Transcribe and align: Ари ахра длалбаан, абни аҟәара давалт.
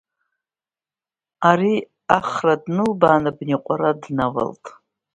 Ари 1.49 1.73
ахра 2.17 2.55
длалбаан, 2.63 3.23
абни 3.29 3.53
аҟәара 3.57 3.91
давалт. 4.15 4.63